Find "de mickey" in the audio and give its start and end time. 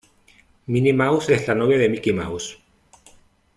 1.77-2.11